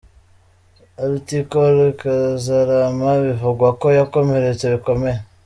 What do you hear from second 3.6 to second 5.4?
ko yakomeretse bikomeye